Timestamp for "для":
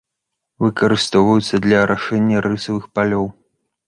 1.65-1.77